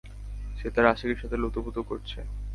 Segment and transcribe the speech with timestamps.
[0.59, 2.19] সে তার আশিক এর সাথে লুতুপুতু করছে।